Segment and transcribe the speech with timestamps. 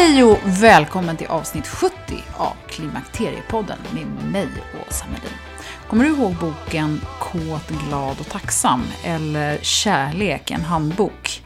[0.00, 1.94] Hej och välkommen till avsnitt 70
[2.36, 4.48] av Klimakteriepodden med mig,
[4.88, 5.38] Åsa Medin.
[5.88, 11.42] Kommer du ihåg boken Kåt, glad och tacksam eller Kärlek, en handbok?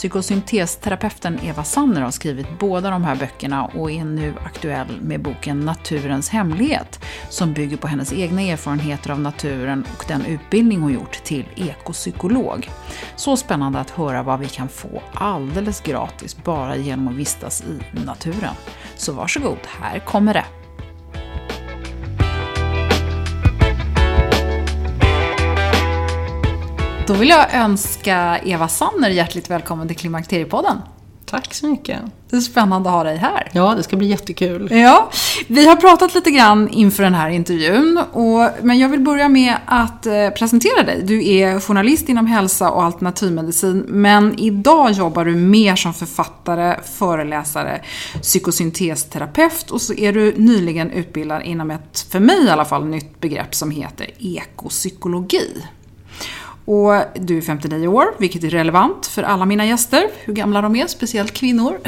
[0.00, 5.60] Psykosyntesterapeuten Eva Sanner har skrivit båda de här böckerna och är nu aktuell med boken
[5.60, 11.24] Naturens hemlighet som bygger på hennes egna erfarenheter av naturen och den utbildning hon gjort
[11.24, 12.70] till ekopsykolog.
[13.16, 18.04] Så spännande att höra vad vi kan få alldeles gratis bara genom att vistas i
[18.04, 18.54] naturen.
[18.96, 20.59] Så varsågod, här kommer det!
[27.10, 30.76] Då vill jag önska Eva Sanner hjärtligt välkommen till Klimakteriepodden.
[31.26, 31.98] Tack så mycket.
[32.30, 33.50] Det är spännande att ha dig här.
[33.52, 34.68] Ja, det ska bli jättekul.
[34.72, 35.10] Ja,
[35.46, 38.00] vi har pratat lite grann inför den här intervjun.
[38.12, 41.02] Och, men jag vill börja med att eh, presentera dig.
[41.02, 43.84] Du är journalist inom hälsa och alternativmedicin.
[43.88, 47.82] Men idag jobbar du mer som författare, föreläsare,
[48.22, 53.20] psykosyntesterapeut och så är du nyligen utbildad inom ett, för mig i alla fall, nytt
[53.20, 55.62] begrepp som heter ekopsykologi.
[56.64, 60.76] Och du är 59 år, vilket är relevant för alla mina gäster, hur gamla de
[60.76, 61.78] är, speciellt kvinnor.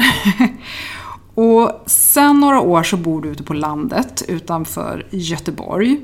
[1.33, 5.99] och sen några år så bor du ute på landet utanför Göteborg.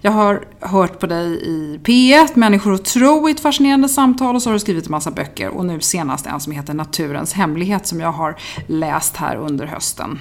[0.00, 4.42] Jag har hört på dig i P1, Människor och tro i ett fascinerande samtal och
[4.42, 7.86] så har du skrivit en massa böcker och nu senast en som heter Naturens hemlighet
[7.86, 10.18] som jag har läst här under hösten.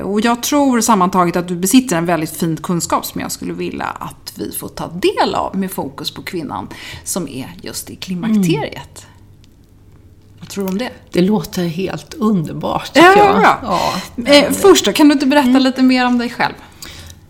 [0.00, 3.86] Och jag tror sammantaget att du besitter en väldigt fin kunskap som jag skulle vilja
[3.86, 6.68] att vi får ta del av med fokus på kvinnan
[7.04, 8.74] som är just i klimakteriet.
[8.74, 9.12] Mm.
[10.40, 10.90] Vad tror du om det?
[11.10, 13.40] Det låter helt underbart tycker ja, jag.
[13.40, 13.58] Bra.
[14.16, 15.62] Ja, eh, först då, kan du inte berätta mm.
[15.62, 16.54] lite mer om dig själv?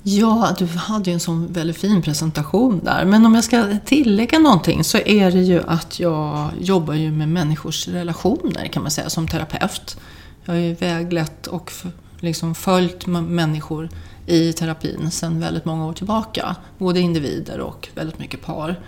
[0.02, 3.04] Ja, du hade ju en sån väldigt fin presentation där.
[3.04, 7.28] Men om jag ska tillägga någonting så är det ju att jag jobbar ju med
[7.28, 9.96] människors relationer kan man säga som terapeut.
[10.44, 11.72] Jag har ju väglett och
[12.22, 13.88] liksom följt människor
[14.26, 16.56] i terapin sedan väldigt många år tillbaka.
[16.78, 18.80] Både individer och väldigt mycket par.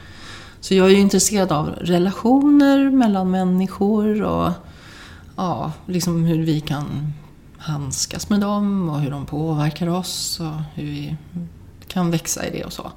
[0.61, 4.53] Så jag är ju intresserad av relationer mellan människor och
[5.37, 7.13] ja, liksom hur vi kan
[7.59, 11.17] handskas med dem och hur de påverkar oss och hur vi
[11.87, 12.93] kan växa i det och så.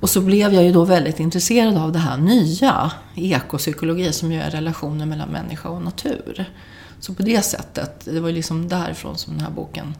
[0.00, 4.40] Och så blev jag ju då väldigt intresserad av det här nya, ekopsykologi, som ju
[4.40, 6.44] är relationer mellan människa och natur.
[7.00, 9.94] Så på det sättet, det var ju liksom därifrån som den här boken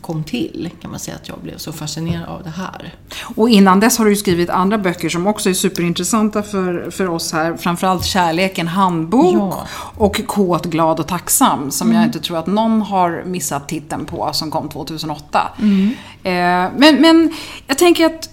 [0.00, 2.94] kom till, kan man säga att jag blev så fascinerad av det här.
[3.36, 7.32] Och innan dess har du skrivit andra böcker som också är superintressanta för, för oss
[7.32, 7.56] här.
[7.56, 9.66] Framförallt Kärleken handbok ja.
[9.96, 12.00] och Kåt, glad och tacksam som mm.
[12.00, 15.48] jag inte tror att någon har missat titeln på, som kom 2008.
[15.58, 15.88] Mm.
[16.22, 17.32] Eh, men, men
[17.66, 18.28] jag tänker att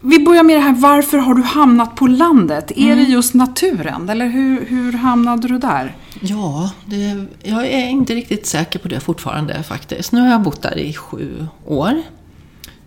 [0.00, 2.72] vi börjar med det här, varför har du hamnat på landet?
[2.76, 2.90] Mm.
[2.90, 5.94] Är det just naturen, eller hur, hur hamnade du där?
[6.20, 10.12] Ja, det, jag är inte riktigt säker på det fortfarande faktiskt.
[10.12, 12.02] Nu har jag bott där i sju år.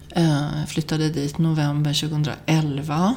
[0.09, 3.15] Eh, flyttade dit november 2011.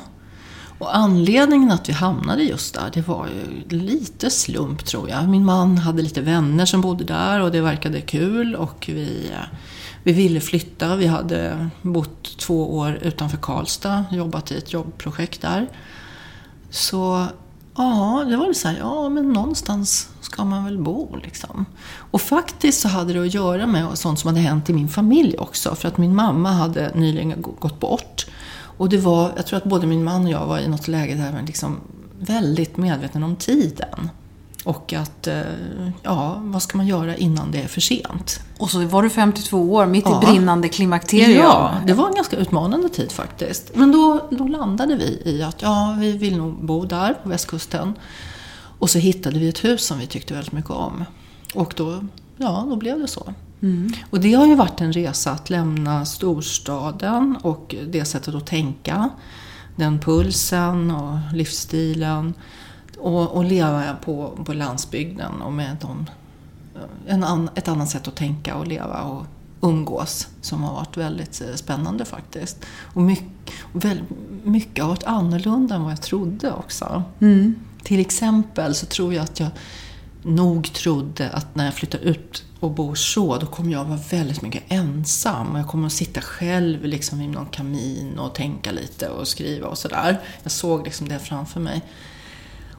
[0.79, 5.29] Och anledningen att vi hamnade just där, det var ju lite slump tror jag.
[5.29, 9.59] Min man hade lite vänner som bodde där och det verkade kul och vi, eh,
[10.03, 10.97] vi ville flytta.
[10.97, 15.69] Vi hade bott två år utanför Karlstad, jobbat i ett jobbprojekt där.
[16.71, 17.27] Så
[17.85, 21.67] ja, det var så här, ja men någonstans ska man väl bo liksom.
[21.97, 25.37] Och faktiskt så hade det att göra med sånt som hade hänt i min familj
[25.39, 25.75] också.
[25.75, 28.27] För att min mamma hade nyligen gått bort.
[28.79, 31.15] Och det var, jag tror att både min man och jag var i något läge
[31.15, 31.81] där man liksom
[32.19, 34.11] väldigt medveten om tiden.
[34.71, 35.43] Och att, eh,
[36.03, 38.41] ja, vad ska man göra innan det är för sent?
[38.59, 40.23] Och så var du 52 år, mitt ja.
[40.23, 41.39] i brinnande klimakterium.
[41.39, 43.71] Ja, det var en ganska utmanande tid faktiskt.
[43.75, 47.95] Men då, då landade vi i att, ja, vi vill nog bo där på västkusten.
[48.79, 51.05] Och så hittade vi ett hus som vi tyckte väldigt mycket om.
[51.55, 52.05] Och då,
[52.37, 53.35] ja, då blev det så.
[53.63, 53.93] Mm.
[54.11, 59.11] Och det har ju varit en resa att lämna storstaden och det sättet att tänka.
[59.77, 62.35] Den pulsen och livsstilen.
[63.01, 66.07] Och, och leva på, på landsbygden och med de,
[67.07, 69.27] en an, ett annat sätt att tänka och leva och
[69.61, 72.65] umgås som har varit väldigt eh, spännande faktiskt.
[72.95, 74.09] Och mycket, väldigt,
[74.45, 77.03] mycket har varit annorlunda än vad jag trodde också.
[77.21, 77.55] Mm.
[77.83, 79.51] Till exempel så tror jag att jag
[80.23, 84.43] nog trodde att när jag flyttar ut och bor så, då kommer jag vara väldigt
[84.43, 85.57] mycket ensam.
[85.57, 89.79] Jag kommer att sitta själv liksom vid någon kamin och tänka lite och skriva och
[89.79, 90.21] sådär.
[90.43, 91.83] Jag såg liksom det framför mig.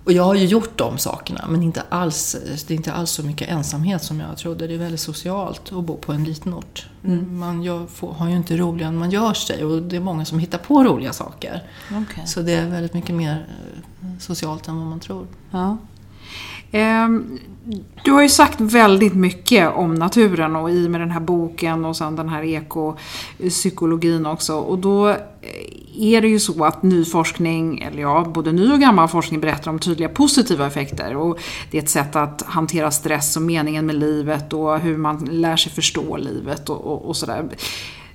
[0.04, 2.36] Och jag har ju gjort de sakerna, men inte alls,
[2.68, 4.68] det är inte alls så mycket ensamhet som jag trodde.
[4.68, 6.88] Det är väldigt socialt att bo på en liten ort.
[7.04, 7.40] Mm.
[7.40, 10.26] Man gör, får, har ju inte roligare än man gör sig och det är många
[10.26, 11.64] som hittar på roliga saker.
[12.04, 12.26] Okay.
[12.26, 13.48] Så det är väldigt mycket mer
[14.02, 15.28] eh, socialt än vad man tror.
[15.52, 15.78] Ja.
[16.72, 17.40] Ehm,
[18.04, 21.98] du har ju sagt väldigt mycket om naturen och i med den här boken och
[21.98, 24.56] sen den här ekopsykologin också.
[24.56, 25.18] Och då eh,
[25.98, 29.72] är det ju så att ny forskning, eller ja, både ny och gammal forskning berättar
[29.72, 31.16] om tydliga positiva effekter.
[31.16, 31.40] Och
[31.72, 35.56] det är ett sätt att hantera stress och meningen med livet och hur man lär
[35.56, 37.50] sig förstå livet och, och, och sådär.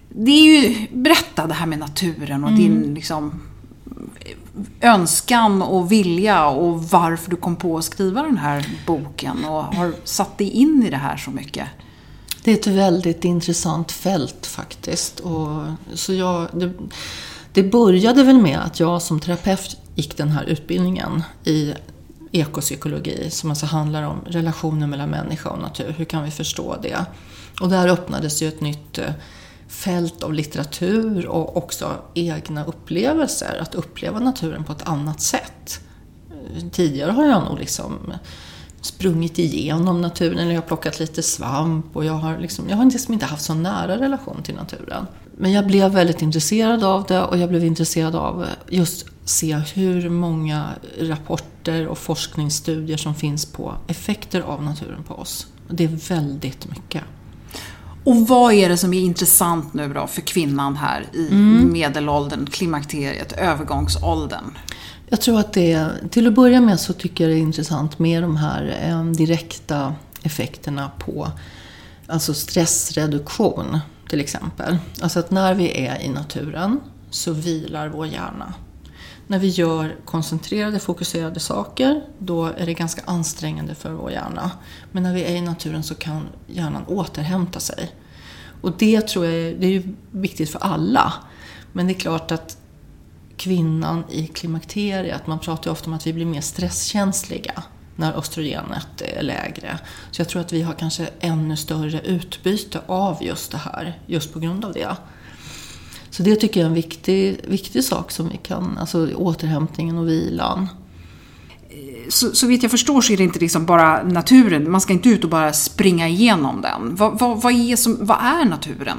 [0.08, 2.62] Det är ju, berätta det här med naturen och mm.
[2.62, 3.40] din liksom
[4.80, 9.92] önskan och vilja och varför du kom på att skriva den här boken och har
[10.04, 11.68] satt dig in i det här så mycket?
[12.44, 15.20] Det är ett väldigt intressant fält faktiskt.
[15.20, 15.64] Och,
[15.94, 16.72] så jag, det,
[17.52, 21.74] det började väl med att jag som terapeut gick den här utbildningen i
[22.32, 25.94] ekopsykologi som alltså handlar om relationer mellan människa och natur.
[25.98, 27.06] Hur kan vi förstå det?
[27.60, 29.10] Och där öppnades ju ett nytt eh,
[29.68, 33.58] fält av litteratur och också egna upplevelser.
[33.60, 35.80] Att uppleva naturen på ett annat sätt.
[36.72, 38.12] Tidigare har jag nog liksom
[38.80, 42.84] sprungit igenom naturen eller jag har plockat lite svamp och jag har, liksom, jag har
[42.84, 45.06] liksom inte haft så nära relation till naturen.
[45.36, 50.10] Men jag blev väldigt intresserad av det och jag blev intresserad av just se hur
[50.10, 50.68] många
[51.00, 55.46] rapporter och forskningsstudier som finns på effekter av naturen på oss.
[55.68, 57.02] Det är väldigt mycket.
[58.06, 61.72] Och vad är det som är intressant nu då för kvinnan här i mm.
[61.72, 64.58] medelåldern, klimakteriet, övergångsåldern?
[65.08, 68.22] Jag tror att det, till att börja med så tycker jag det är intressant med
[68.22, 71.28] de här eh, direkta effekterna på
[72.06, 74.76] alltså stressreduktion till exempel.
[75.02, 76.80] Alltså att när vi är i naturen
[77.10, 78.54] så vilar vår hjärna.
[79.26, 84.50] När vi gör koncentrerade, fokuserade saker, då är det ganska ansträngande för vår hjärna.
[84.92, 87.90] Men när vi är i naturen så kan hjärnan återhämta sig.
[88.60, 91.12] Och det tror jag det är viktigt för alla.
[91.72, 92.58] Men det är klart att
[93.36, 97.62] kvinnan i klimakteriet, man pratar ju ofta om att vi blir mer stresskänsliga
[97.96, 99.78] när östrogenet är lägre.
[100.10, 104.32] Så jag tror att vi har kanske ännu större utbyte av just det här, just
[104.32, 104.96] på grund av det.
[106.16, 110.08] Så det tycker jag är en viktig, viktig sak som vi kan, alltså återhämtningen och
[110.08, 110.68] vilan.
[112.08, 115.08] Så, så vitt jag förstår så är det inte liksom bara naturen, man ska inte
[115.08, 116.96] ut och bara springa igenom den.
[116.96, 118.98] Vad, vad, vad, är, som, vad är naturen?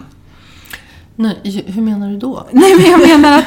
[1.15, 2.47] Nej, hur menar du då?
[2.51, 3.45] Nej, men jag menar att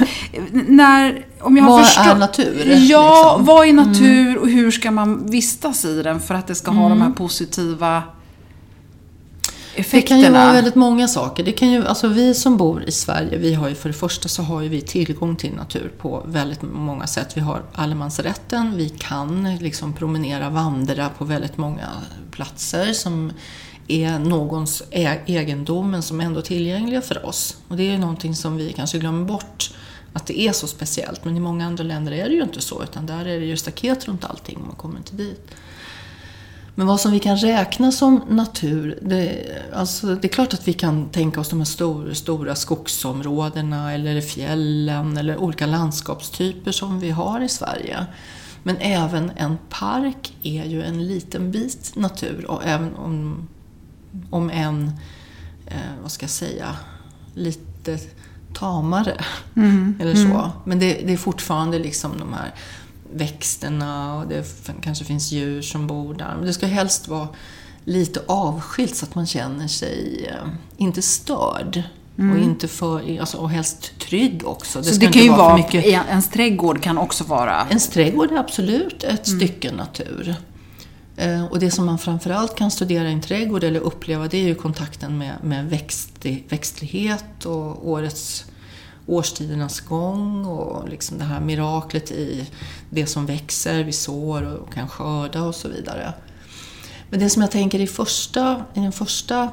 [0.68, 1.26] när...
[1.40, 2.10] Om jag vad förstå...
[2.10, 2.64] är natur?
[2.66, 3.44] Ja, liksom?
[3.44, 4.38] vad är natur mm.
[4.38, 6.98] och hur ska man vistas i den för att det ska ha mm.
[6.98, 8.02] de här positiva
[9.80, 10.20] effekterna?
[10.20, 11.44] Det kan ju vara väldigt många saker.
[11.44, 14.28] Det kan ju, alltså vi som bor i Sverige, vi har ju för det första
[14.28, 17.36] så har ju vi tillgång till natur på väldigt många sätt.
[17.36, 21.88] Vi har allemansrätten, vi kan liksom promenera, vandra på väldigt många
[22.30, 23.32] platser som
[23.88, 24.82] är någons
[25.26, 27.56] egendom men som är ändå tillgängliga för oss.
[27.68, 29.70] Och det är ju någonting som vi kanske glömmer bort
[30.12, 31.24] att det är så speciellt.
[31.24, 33.56] Men i många andra länder är det ju inte så utan där är det ju
[33.56, 35.50] staket runt allting och man kommer inte dit.
[36.74, 40.72] Men vad som vi kan räkna som natur, det, alltså det är klart att vi
[40.72, 47.10] kan tänka oss de här stor, stora skogsområdena eller fjällen eller olika landskapstyper som vi
[47.10, 48.06] har i Sverige.
[48.62, 53.48] Men även en park är ju en liten bit natur och även om,
[54.30, 54.92] om en,
[55.66, 56.76] eh, vad ska jag säga,
[57.34, 57.98] lite
[58.54, 59.24] tamare.
[59.56, 59.94] Mm.
[60.00, 60.20] Eller så.
[60.20, 60.50] Mm.
[60.64, 62.54] Men det, det, är fortfarande liksom de här
[63.12, 64.44] växterna och det
[64.82, 66.34] kanske finns djur som bor där.
[66.36, 67.28] Men det ska helst vara
[67.84, 71.82] lite avskilt så att man känner sig eh, inte störd.
[72.18, 72.36] Mm.
[72.36, 74.78] Och, inte för, alltså, och helst trygg också.
[74.78, 75.84] Det så det kan ju vara, mycket...
[75.86, 77.66] ens trädgård kan också vara...
[77.68, 79.40] Ens trädgård är absolut ett mm.
[79.40, 80.36] stycke natur.
[81.16, 84.42] Eh, och det som man framförallt kan studera i en trädgård eller uppleva det är
[84.42, 88.44] ju kontakten med, med växtlig, växtlighet och årets
[89.10, 92.50] årstidernas gång och liksom det här miraklet i
[92.90, 96.12] det som växer, vi sår och kan skörda och så vidare.
[97.10, 99.48] Men det som jag tänker i, första, i den första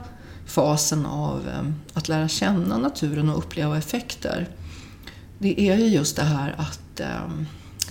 [0.45, 4.49] fasen av ehm, att lära känna naturen och uppleva effekter,
[5.39, 7.45] det är ju just det här att ehm,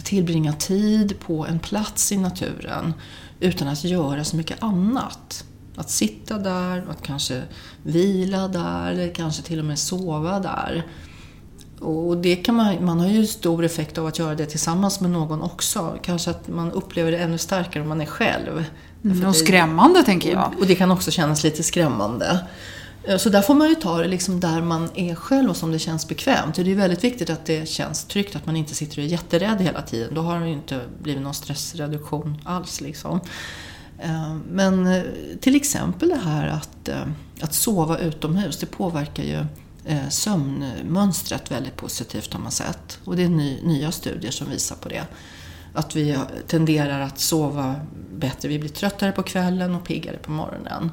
[0.04, 2.94] tillbringa tid på en plats i naturen
[3.40, 5.44] utan att göra så mycket annat.
[5.76, 7.42] Att sitta där, att kanske
[7.82, 10.86] vila där eller kanske till och med sova där.
[11.80, 15.10] Och det kan man, man har ju stor effekt av att göra det tillsammans med
[15.10, 15.98] någon också.
[16.02, 18.64] Kanske att man upplever det ännu starkare om man är själv.
[19.04, 20.52] Mm, och skrämmande tänker jag.
[20.60, 22.40] Och det kan också kännas lite skrämmande.
[23.18, 25.78] Så där får man ju ta det liksom där man är själv och som det
[25.78, 26.54] känns bekvämt.
[26.54, 29.60] Det är väldigt viktigt att det känns tryggt, att man inte sitter och är jätterädd
[29.60, 30.14] hela tiden.
[30.14, 32.80] Då har det ju inte blivit någon stressreduktion alls.
[32.80, 33.20] Liksom.
[33.98, 35.02] Eh, men eh,
[35.40, 37.02] till exempel det här att, eh,
[37.40, 39.44] att sova utomhus, det påverkar ju
[39.88, 42.98] Eh, sömnmönstret väldigt positivt har man sett.
[43.04, 45.06] Och det är ny, nya studier som visar på det.
[45.74, 47.74] Att vi tenderar att sova
[48.14, 50.90] bättre, vi blir tröttare på kvällen och piggare på morgonen.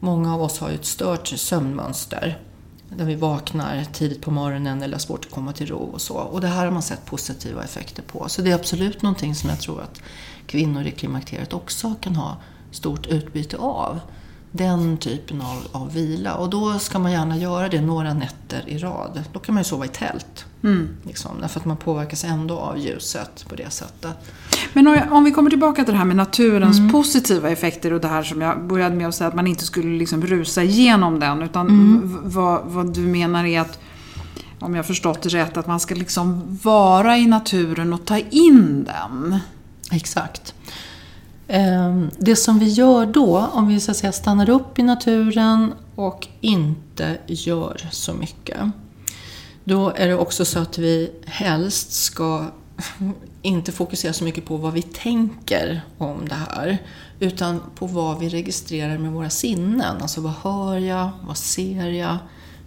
[0.00, 2.38] Många av oss har ju ett stört sömnmönster.
[2.88, 6.14] Där vi vaknar tidigt på morgonen eller har svårt att komma till ro och så.
[6.14, 8.28] Och det här har man sett positiva effekter på.
[8.28, 10.00] Så det är absolut någonting som jag tror att
[10.46, 12.36] kvinnor i klimakteriet också kan ha
[12.70, 14.00] stort utbyte av
[14.56, 16.34] den typen av, av vila.
[16.34, 19.22] Och då ska man gärna göra det några nätter i rad.
[19.32, 20.44] Då kan man ju sova i tält.
[20.62, 20.88] Mm.
[21.02, 24.16] Liksom, därför att man påverkas ändå av ljuset på det sättet.
[24.72, 26.92] Men om vi kommer tillbaka till det här med naturens mm.
[26.92, 29.98] positiva effekter och det här som jag började med att säga att man inte skulle
[29.98, 31.42] liksom rusa igenom den.
[31.42, 32.18] Utan mm.
[32.24, 33.78] vad, vad du menar är att
[34.58, 38.84] om jag förstått det rätt, att man ska liksom vara i naturen och ta in
[38.84, 39.38] den.
[39.90, 40.54] Exakt.
[41.48, 45.74] Ehm, det som vi gör då, om vi så att säga stannar upp i naturen
[45.94, 48.58] och inte gör så mycket.
[49.64, 52.44] Då är det också så att vi helst ska
[53.42, 56.78] inte fokusera så mycket på vad vi tänker om det här.
[57.20, 60.02] Utan på vad vi registrerar med våra sinnen.
[60.02, 61.10] Alltså vad hör jag?
[61.26, 62.16] Vad ser jag?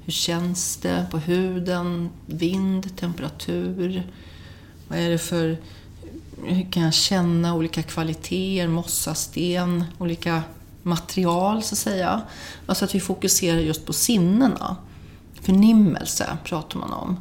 [0.03, 2.09] Hur känns det på huden?
[2.25, 4.03] Vind, temperatur?
[4.88, 5.57] Vad är det för
[6.46, 10.43] hur kan jag känna olika kvaliteter, mossa, sten, olika
[10.84, 12.22] material så att säga.
[12.65, 14.75] Alltså att vi fokuserar just på sinnena.
[15.41, 17.17] Förnimmelse pratar man om.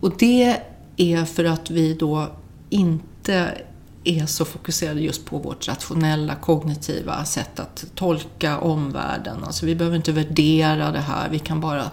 [0.00, 0.60] Och det
[0.96, 2.28] är för att vi då
[2.70, 3.58] inte
[4.04, 9.44] är så fokuserade just på vårt rationella, kognitiva sätt att tolka omvärlden.
[9.44, 11.90] Alltså vi behöver inte värdera det här, vi kan bara,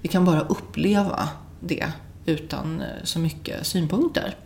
[0.00, 1.28] vi kan bara uppleva
[1.60, 1.92] det
[2.26, 4.36] utan eh, så mycket synpunkter.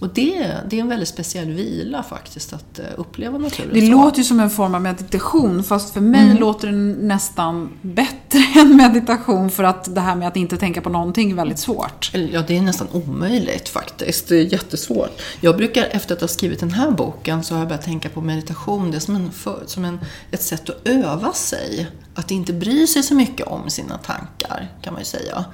[0.00, 3.92] Och det, det är en väldigt speciell vila faktiskt, att eh, uppleva naturen Det så.
[3.92, 6.36] låter ju som en form av meditation, fast för mig mm.
[6.36, 6.74] låter det
[7.06, 11.34] nästan bättre än meditation, för att det här med att inte tänka på någonting är
[11.34, 12.10] väldigt svårt.
[12.32, 14.28] Ja, det är nästan omöjligt faktiskt.
[14.28, 15.22] Det är jättesvårt.
[15.40, 18.20] Jag brukar, efter att ha skrivit den här boken, så har jag börjat tänka på
[18.20, 18.90] meditation.
[18.90, 19.30] Det är som, en,
[19.66, 21.86] som en, ett sätt att öva sig.
[22.14, 25.44] Att inte bry sig så mycket om sina tankar, kan man ju säga.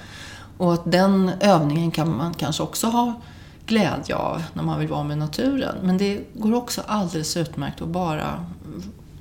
[0.59, 3.21] Och att den övningen kan man kanske också ha
[3.67, 5.77] glädje av när man vill vara med naturen.
[5.83, 8.47] Men det går också alldeles utmärkt att bara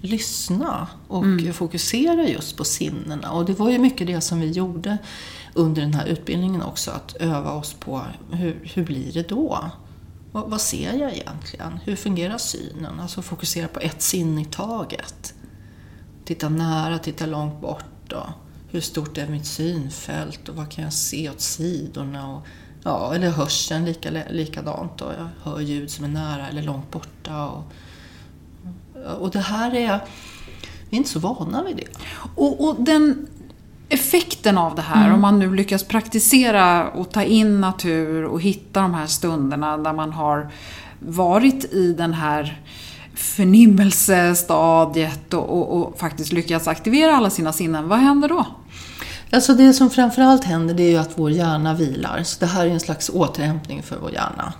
[0.01, 1.53] lyssna och mm.
[1.53, 3.31] fokusera just på sinnena.
[3.31, 4.97] Och det var ju mycket det som vi gjorde
[5.53, 9.71] under den här utbildningen också, att öva oss på hur, hur blir det då?
[10.31, 11.79] Vad, vad ser jag egentligen?
[11.83, 12.99] Hur fungerar synen?
[12.99, 15.33] Alltså fokusera på ett sinne i taget.
[16.25, 18.13] Titta nära, titta långt bort.
[18.13, 18.29] Och
[18.69, 22.35] hur stort är mitt synfält och vad kan jag se åt sidorna?
[22.35, 22.47] Och
[22.87, 25.01] Ja, eller hörseln lika, likadant.
[25.01, 27.45] Och jag hör ljud som är nära eller långt borta.
[27.45, 27.63] Och,
[29.19, 29.99] och det här är...
[30.89, 31.87] Vi är inte så vana vid det.
[32.35, 33.27] Och, och den
[33.89, 35.15] effekten av det här, mm.
[35.15, 39.93] om man nu lyckas praktisera och ta in natur och hitta de här stunderna där
[39.93, 40.51] man har
[40.99, 42.61] varit i den här
[43.15, 48.45] förnimmelsestadiet och, och, och faktiskt lyckats aktivera alla sina sinnen, vad händer då?
[49.35, 52.23] Alltså det som framförallt händer det är ju att vår hjärna vilar.
[52.23, 54.53] Så det här är en slags återhämtning för vår hjärna.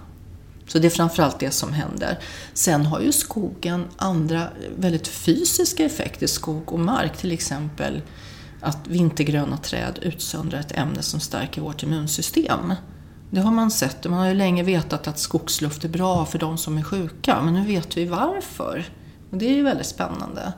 [0.68, 2.20] Så det är framförallt det som händer.
[2.54, 7.18] Sen har ju skogen andra väldigt fysiska effekter, skog och mark.
[7.18, 8.02] Till exempel
[8.62, 12.74] att vintergröna träd utsöndrar ett ämne som stärker vårt immunsystem.
[13.30, 14.04] Det har man sett.
[14.04, 17.42] Man har ju länge vetat att skogsluft är bra för de som är sjuka.
[17.42, 18.86] Men nu vet vi varför.
[19.32, 20.54] Och det är ju väldigt spännande.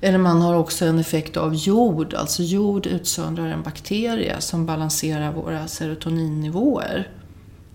[0.00, 2.14] Eller man har också en effekt av jord.
[2.14, 7.08] Alltså jord utsöndrar en bakterie som balanserar våra serotoninnivåer.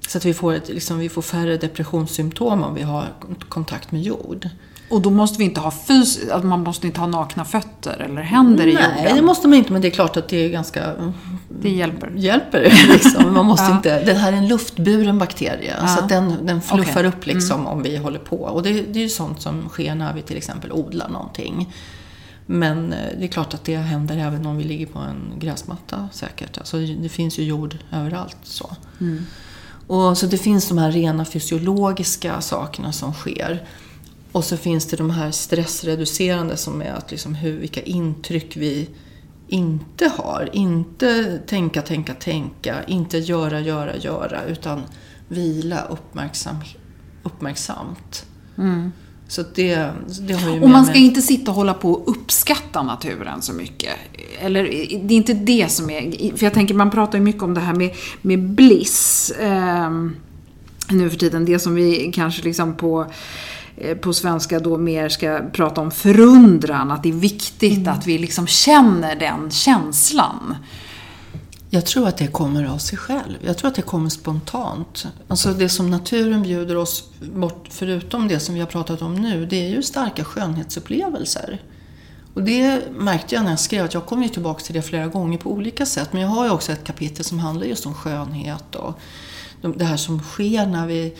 [0.08, 3.08] Så att vi får, ett, liksom, vi får färre depressionssymptom om vi har
[3.50, 4.50] kontakt med jord.
[4.90, 8.22] Och då måste vi inte ha fys att man måste inte ha nakna fötter eller
[8.22, 8.92] händer i jorden?
[8.96, 10.94] Nej, det måste man inte, men det är klart att det är ganska...
[11.62, 12.12] Det hjälper.
[12.16, 13.34] Hjälper liksom.
[13.34, 13.76] Man måste ja.
[13.76, 14.04] inte...
[14.04, 15.88] Det här är en luftburen bakterie, ja.
[15.88, 17.06] så att den, den fluffar okay.
[17.06, 17.68] upp liksom mm.
[17.68, 18.38] om vi håller på.
[18.38, 21.74] Och det, det är ju sånt som sker när vi till exempel odlar någonting.
[22.46, 26.10] Men eh, det är klart att det händer även om vi ligger på en gräsmatta
[26.14, 26.58] säkert.
[26.58, 28.38] Alltså, det finns ju jord överallt.
[28.44, 28.76] Så.
[29.02, 29.26] Mm.
[29.88, 33.68] Och, så det finns de här rena fysiologiska sakerna som sker.
[34.32, 38.90] Och så finns det de här stressreducerande som är att liksom hur, vilka intryck vi
[39.48, 40.50] inte har.
[40.54, 42.84] Inte tänka, tänka, tänka.
[42.84, 44.44] Inte göra, göra, göra.
[44.44, 44.84] Utan
[45.28, 46.56] vila uppmärksam,
[47.24, 48.26] uppmärksamt.
[48.58, 48.92] Mm.
[49.28, 49.90] Så det,
[50.22, 51.02] det har ju och man ska med...
[51.02, 53.94] inte sitta och hålla på och uppskatta naturen så mycket.
[54.40, 54.64] Eller
[55.04, 56.38] det är inte det som är...
[56.38, 59.32] För jag tänker, man pratar ju mycket om det här med, med bliss.
[59.32, 59.90] Eh,
[60.90, 61.46] nu för tiden.
[61.46, 63.06] Det som vi kanske liksom på
[63.78, 67.94] eh, på svenska då mer ska prata om förundran, att det är viktigt mm.
[67.94, 70.56] att vi liksom känner den känslan.
[71.74, 73.38] Jag tror att det kommer av sig själv.
[73.42, 75.08] Jag tror att det kommer spontant.
[75.28, 79.46] Alltså det som naturen bjuder oss bort, förutom det som vi har pratat om nu,
[79.46, 81.62] det är ju starka skönhetsupplevelser.
[82.34, 85.08] Och det märkte jag när jag skrev, att jag kommer ju tillbaka till det flera
[85.08, 86.14] gånger på olika sätt.
[86.14, 89.00] Men jag har ju också ett kapitel som handlar just om skönhet och
[89.76, 91.14] det här som sker när vi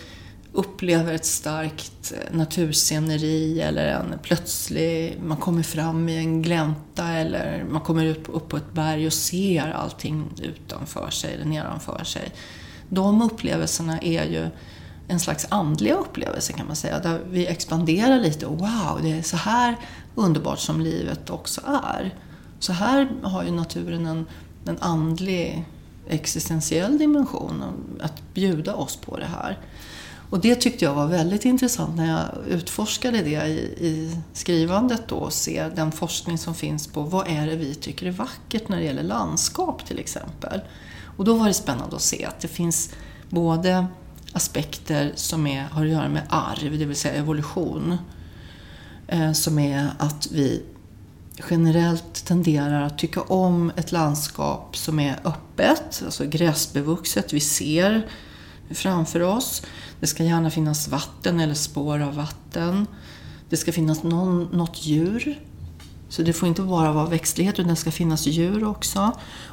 [0.54, 7.66] upplever ett starkt eh, natursceneri eller en plötslig, man kommer fram i en glänta eller
[7.70, 12.32] man kommer upp, upp på ett berg och ser allting utanför sig eller nedanför sig.
[12.90, 14.48] De upplevelserna är ju
[15.08, 19.22] en slags andliga upplevelser kan man säga, där vi expanderar lite och wow, det är
[19.22, 19.76] så här
[20.16, 22.16] underbart som livet också är.
[22.60, 24.26] Så här har ju naturen en,
[24.66, 25.66] en andlig
[26.08, 27.64] existentiell dimension
[28.02, 29.60] att bjuda oss på det här.
[30.34, 35.16] Och det tyckte jag var väldigt intressant när jag utforskade det i, i skrivandet då
[35.16, 38.78] och se den forskning som finns på vad är det vi tycker är vackert när
[38.78, 40.62] det gäller landskap till exempel.
[41.18, 42.90] Och då var det spännande att se att det finns
[43.30, 43.86] både
[44.32, 47.98] aspekter som är, har att göra med arv, det vill säga evolution,
[49.08, 50.64] eh, som är att vi
[51.50, 58.08] generellt tenderar att tycka om ett landskap som är öppet, alltså gräsbevuxet, vi ser
[58.74, 59.62] framför oss.
[60.00, 62.88] Det ska gärna finnas vatten eller spår av vatten.
[63.50, 65.40] Det ska finnas någon, något djur.
[66.10, 69.12] Så det får inte bara vara växtlighet utan det ska finnas djur också.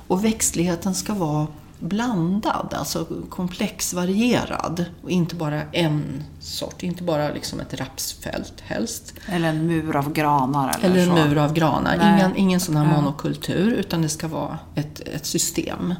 [0.09, 1.47] Och växtligheten ska vara
[1.81, 4.85] blandad, alltså komplex, varierad.
[5.03, 9.15] Och inte bara en sort, inte bara liksom ett rapsfält helst.
[9.27, 10.77] Eller en mur av granar.
[10.83, 11.95] Eller, eller en mur av granar.
[11.95, 15.95] Ingen, ingen sån här monokultur, utan det ska vara ett, ett system.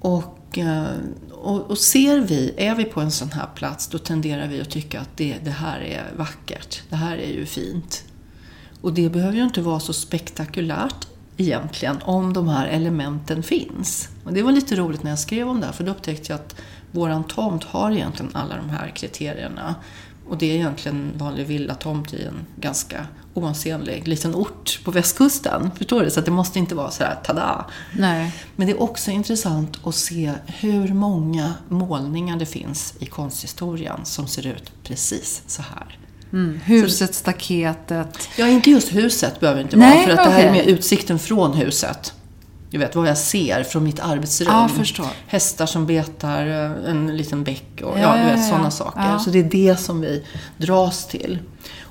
[0.00, 0.86] Och, eh,
[1.40, 4.70] och, och, ser vi, är vi på en sån här plats, då tenderar vi att
[4.70, 6.82] tycka att det, det här är vackert.
[6.88, 8.04] Det här är ju fint.
[8.80, 14.08] Och det behöver ju inte vara så spektakulärt egentligen, om de här elementen finns.
[14.24, 16.40] Och det var lite roligt när jag skrev om det här, för då upptäckte jag
[16.40, 16.56] att
[16.92, 19.74] våran tomt har egentligen alla de här kriterierna.
[20.28, 25.70] Och det är egentligen en vanlig villatomt i en ganska oansenlig liten ort på västkusten.
[25.76, 26.10] Förstår du?
[26.10, 27.66] Så det måste inte vara sådär tada.
[27.96, 28.32] Nej.
[28.56, 34.26] Men det är också intressant att se hur många målningar det finns i konsthistorien som
[34.26, 35.98] ser ut precis så här.
[36.32, 36.60] Mm.
[36.64, 38.28] Huset, staketet.
[38.36, 40.06] Ja, inte just huset behöver inte Nej, vara.
[40.06, 40.30] För att okay.
[40.30, 42.14] det här är mer utsikten från huset.
[42.70, 44.68] Du vet, vad jag ser från mitt arbetsrum.
[44.98, 45.10] Ja.
[45.26, 49.18] Hästar som betar, eh, en liten bäck och ja, ja, du vet, sådana saker.
[49.18, 50.24] Så det är det som vi
[50.56, 51.38] dras till.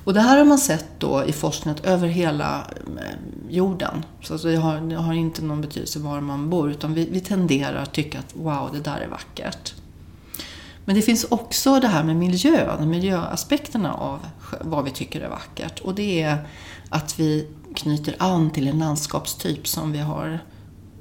[0.04, 3.04] Och det här har man sett då i forskningen över hela eh,
[3.48, 4.04] jorden.
[4.22, 7.82] Så det har, det har inte någon betydelse var man bor, utan vi, vi tenderar
[7.82, 9.74] att tycka att wow, det där är vackert.
[10.84, 14.18] Men det finns också det här med miljön, miljöaspekterna av
[14.60, 15.80] vad vi tycker är vackert.
[15.80, 16.48] Och det är
[16.88, 20.40] att vi knyter an till en landskapstyp som vi har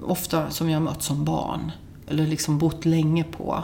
[0.04, 1.72] ofta som har mött som barn.
[2.08, 3.64] Eller liksom bott länge på.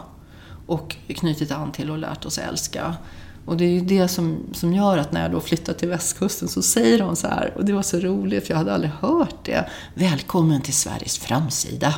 [0.66, 2.96] Och knutit an till och lärt oss älska.
[3.46, 6.48] Och det är ju det som, som gör att när jag då flyttar till västkusten
[6.48, 9.44] så säger de så här, och det var så roligt för jag hade aldrig hört
[9.44, 9.68] det.
[9.94, 11.94] Välkommen till Sveriges framsida.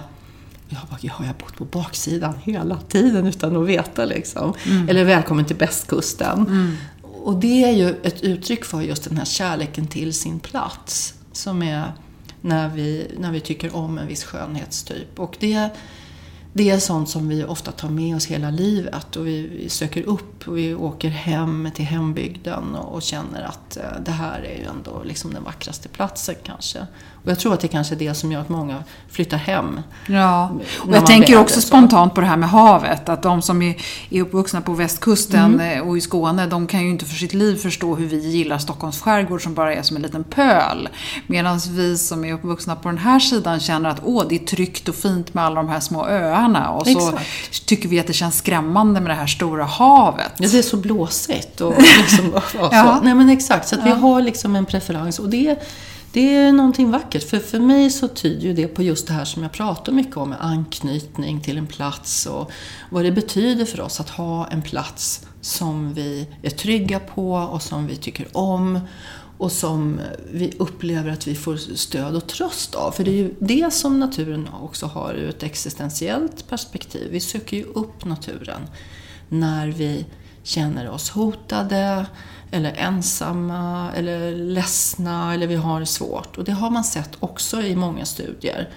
[0.68, 4.54] Jag bara, ja, jag har bott på baksidan hela tiden utan att veta liksom.
[4.66, 4.88] Mm.
[4.88, 6.46] Eller välkommen till västkusten.
[6.46, 6.76] Mm.
[7.02, 11.14] Och det är ju ett uttryck för just den här kärleken till sin plats.
[11.32, 11.92] Som är
[12.40, 15.18] när vi, när vi tycker om en viss skönhetstyp.
[15.18, 15.70] Och det
[16.52, 20.02] det är sånt som vi ofta tar med oss hela livet och vi, vi söker
[20.02, 24.58] upp och vi åker hem till hembygden och, och känner att eh, det här är
[24.58, 26.86] ju ändå liksom den vackraste platsen kanske.
[27.28, 29.80] Och jag tror att det kanske är det som gör att många flyttar hem.
[30.06, 33.08] Ja, och jag tänker också spontant på det här med havet.
[33.08, 33.76] Att de som är,
[34.10, 35.78] är uppvuxna på västkusten mm.
[35.78, 38.58] Eh, och i Skåne, de kan ju inte för sitt liv förstå hur vi gillar
[38.58, 40.88] Stockholms skärgård som bara är som en liten pöl.
[41.26, 44.88] Medan vi som är uppvuxna på den här sidan känner att åh, det är tryggt
[44.88, 46.70] och fint med alla de här små öarna.
[46.70, 47.66] Och så Exakt.
[47.66, 50.32] tycker vi att det känns skrämmande med det här stora havet.
[50.38, 52.68] Ja, det är så blåsigt och, liksom, och så.
[52.72, 53.00] ja.
[53.02, 55.18] Nej men exakt, så att vi har liksom en preferens.
[55.18, 55.56] Och det
[56.12, 57.30] det är någonting vackert.
[57.30, 60.16] För, för mig så tyder ju det på just det här som jag pratar mycket
[60.16, 62.50] om, med anknytning till en plats och
[62.90, 67.62] vad det betyder för oss att ha en plats som vi är trygga på och
[67.62, 68.80] som vi tycker om
[69.38, 70.00] och som
[70.32, 72.92] vi upplever att vi får stöd och tröst av.
[72.92, 77.08] För det är ju det som naturen också har ur ett existentiellt perspektiv.
[77.10, 78.60] Vi söker ju upp naturen
[79.28, 80.06] när vi
[80.42, 82.06] känner oss hotade,
[82.50, 86.38] eller ensamma, eller ledsna, eller vi har det svårt.
[86.38, 88.68] Och det har man sett också i många studier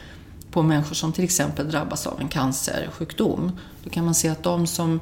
[0.52, 3.52] på människor som till exempel drabbas av en cancersjukdom.
[3.84, 5.00] Då kan man se att de som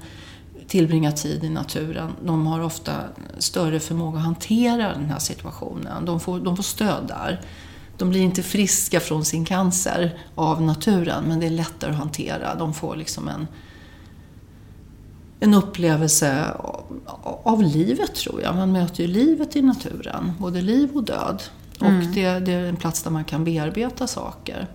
[0.67, 2.93] tillbringar tid i naturen, de har ofta
[3.37, 6.05] större förmåga att hantera den här situationen.
[6.05, 7.41] De får, de får stöd där.
[7.97, 12.55] De blir inte friska från sin cancer av naturen, men det är lättare att hantera.
[12.55, 13.47] De får liksom en,
[15.39, 16.45] en upplevelse
[17.43, 18.55] av livet tror jag.
[18.55, 21.43] Man möter ju livet i naturen, både liv och död.
[21.81, 21.97] Mm.
[21.97, 24.67] Och det, det är en plats där man kan bearbeta saker.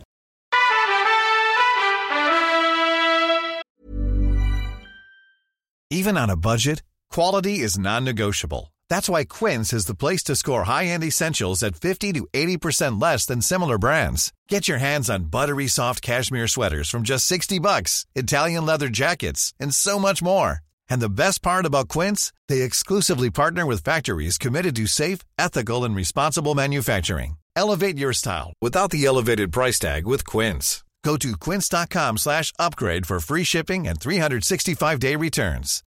[5.91, 6.83] Even on a budget,
[7.15, 8.73] quality is non-negotiable.
[8.91, 13.27] That's why Quince is the place to score high-end essentials at 50 to 80% less
[13.27, 14.33] than similar brands.
[14.49, 19.53] Get your hands on buttery soft cashmere sweaters from just 60 bucks, Italian leather jackets,
[19.61, 20.61] and so much more.
[20.91, 25.85] And the best part about Quince, they exclusively partner with factories committed to safe, ethical
[25.85, 27.37] and responsible manufacturing.
[27.57, 30.85] Elevate your style without the elevated price tag with Quince.
[31.05, 35.83] Go to quince.com/upgrade for free shipping and 365-day returns.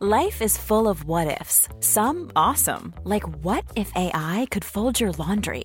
[0.00, 1.68] Life is full of what ifs.
[1.80, 5.64] Some awesome, like what if AI could fold your laundry?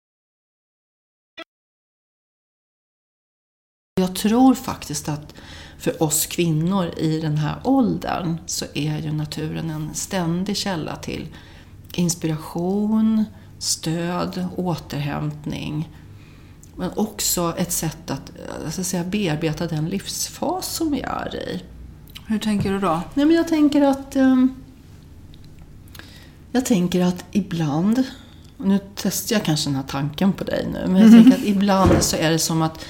[4.21, 5.33] Tror faktiskt att
[5.77, 11.27] för oss kvinnor i den här åldern så är ju naturen en ständig källa till
[11.93, 13.25] inspiration,
[13.59, 15.89] stöd, återhämtning.
[16.75, 18.31] Men också ett sätt att,
[18.67, 21.61] att säga, bearbeta den livsfas som vi är i.
[22.27, 23.01] Hur tänker du då?
[23.13, 24.55] Nej, men jag tänker att um,
[26.51, 28.03] jag tänker att ibland
[28.57, 30.87] Nu testar jag kanske den här tanken på dig nu.
[30.87, 32.85] Men jag tänker att ibland så är det som att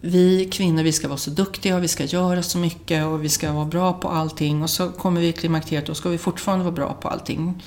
[0.00, 3.28] vi kvinnor, vi ska vara så duktiga och vi ska göra så mycket och vi
[3.28, 4.62] ska vara bra på allting.
[4.62, 7.62] Och så kommer vi i klimakteriet och ska vi fortfarande vara bra på allting.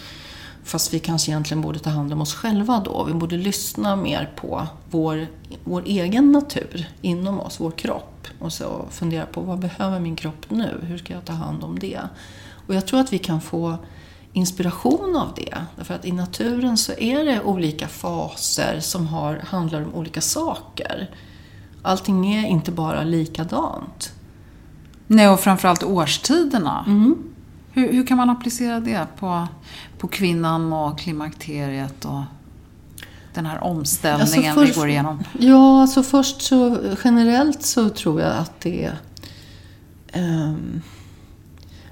[0.64, 3.04] Fast vi kanske egentligen borde ta hand om oss själva då.
[3.04, 5.28] Vi borde lyssna mer på vår,
[5.64, 8.28] vår egen natur inom oss, vår kropp.
[8.40, 10.80] Och så fundera på vad behöver min kropp nu?
[10.82, 12.00] Hur ska jag ta hand om det?
[12.68, 13.78] Och jag tror att vi kan få
[14.34, 15.58] inspiration av det.
[15.76, 21.10] Därför att i naturen så är det olika faser som har, handlar om olika saker.
[21.82, 24.14] Allting är inte bara likadant.
[25.08, 26.84] Nej, och framförallt årstiderna.
[27.72, 29.48] Hur, hur kan man applicera det på,
[29.98, 32.22] på kvinnan och klimakteriet och
[33.34, 35.24] den här omställningen Alltså vi går igenom?
[35.40, 38.98] Ja, alltså först så generellt så tror jag att det är
[40.12, 40.82] ehm,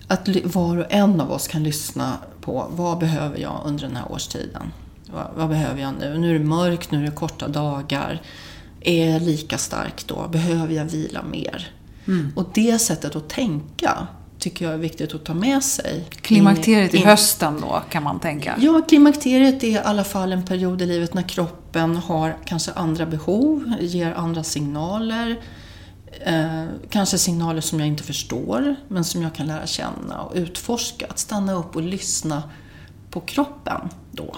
[0.08, 4.12] att var och en av oss kan lyssna på vad behöver jag under den här
[4.12, 4.72] årstiden?
[5.14, 6.18] Vad, vad behöver jag nu?
[6.18, 8.22] Nu är det mörkt, nu är det korta dagar.
[8.82, 10.28] Är lika stark då?
[10.32, 11.72] Behöver jag vila mer?
[12.36, 14.08] Och det sättet att tänka
[14.40, 16.06] tycker jag är viktigt att ta med sig.
[16.22, 18.56] Klimakteriet i in- hösten då, kan man tänka.
[18.60, 23.06] Ja, klimakteriet är i alla fall en period i livet när kroppen har kanske andra
[23.06, 25.40] behov, ger andra signaler.
[26.26, 31.06] Eh, kanske signaler som jag inte förstår, men som jag kan lära känna och utforska.
[31.10, 32.44] Att stanna upp och lyssna
[33.12, 34.36] på kroppen då.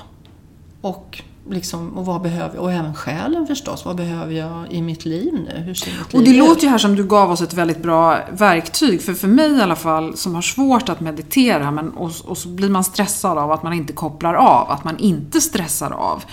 [0.82, 3.86] Och, liksom, och vad behöver Och även själen förstås.
[3.86, 5.62] Vad behöver jag i mitt liv nu?
[5.62, 6.38] Hur ser mitt Och det ut?
[6.38, 9.02] låter ju här som du gav oss ett väldigt bra verktyg.
[9.02, 12.48] För för mig i alla fall, som har svårt att meditera men, och, och så
[12.48, 16.24] blir man stressad av att man inte kopplar av, att man inte stressar av.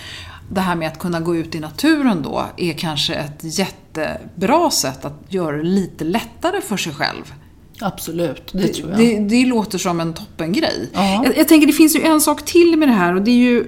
[0.51, 5.05] Det här med att kunna gå ut i naturen då är kanske ett jättebra sätt
[5.05, 7.33] att göra det lite lättare för sig själv.
[7.81, 8.99] Absolut, det, tror jag.
[8.99, 10.89] Det, det låter som en toppengrej.
[10.93, 11.21] Ja.
[11.23, 13.35] Jag, jag tänker det finns ju en sak till med det här och det är
[13.35, 13.63] ju,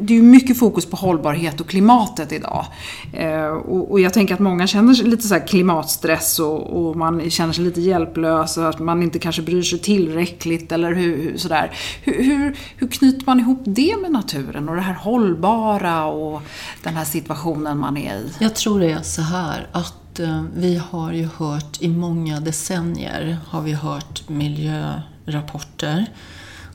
[0.00, 2.66] det är mycket fokus på hållbarhet och klimatet idag.
[3.12, 6.96] Eh, och, och jag tänker att många känner sig lite så här klimatstress och, och
[6.96, 11.16] man känner sig lite hjälplös och att man inte kanske bryr sig tillräckligt eller hur,
[11.16, 11.72] hur, sådär.
[12.02, 16.42] Hur, hur, hur knyter man ihop det med naturen och det här hållbara och
[16.82, 18.30] den här situationen man är i?
[18.38, 23.38] Jag tror det är så här att Eh, vi har ju hört i många decennier
[23.48, 26.06] har vi hört miljörapporter.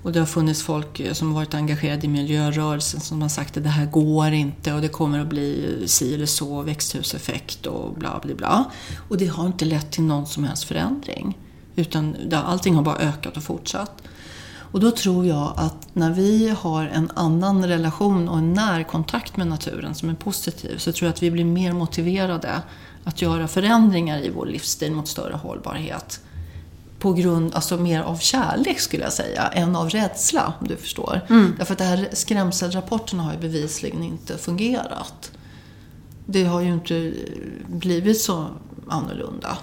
[0.03, 3.63] Och det har funnits folk eh, som varit engagerade i miljörörelsen som har sagt att
[3.63, 8.19] det här går inte och det kommer att bli si eller så, växthuseffekt och bla
[8.23, 8.65] bla bla.
[9.09, 11.37] Och det har inte lett till någon som helst förändring.
[11.75, 14.01] Utan allting har bara ökat och fortsatt.
[14.71, 19.47] Och då tror jag att när vi har en annan relation och en närkontakt med
[19.47, 22.61] naturen som är positiv så tror jag att vi blir mer motiverade
[23.03, 26.19] att göra förändringar i vår livsstil mot större hållbarhet.
[26.99, 31.21] På grund, alltså mer av kärlek skulle jag säga, än av rädsla om du förstår.
[31.57, 35.31] Därför att det här skrämselrapporterna har ju bevisligen inte fungerat.
[36.25, 37.13] Det har ju inte
[37.67, 38.47] blivit så
[38.87, 39.57] annorlunda.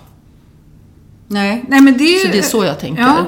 [1.29, 3.03] Nej, nej men det är Så det är så jag tänker.
[3.03, 3.27] Ja,